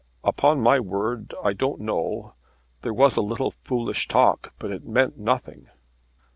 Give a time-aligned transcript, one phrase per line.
[0.23, 2.33] "Upon my word I don't know.
[2.81, 5.67] There was a little foolish talk, but it meant nothing."